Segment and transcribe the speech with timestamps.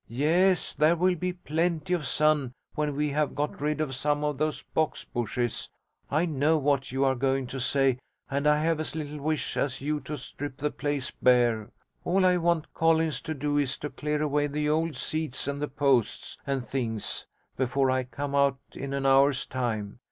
[0.07, 4.39] Yes, there will be plenty of sun when we have got rid of some of
[4.39, 5.69] those box bushes.
[6.09, 9.79] I know what you are going to say, and I have as little wish as
[9.79, 11.69] you to strip the place bare.
[12.03, 15.67] All I want Collins to do is to clear away the old seats and the
[15.67, 19.99] posts and things before I come out in an hour's time.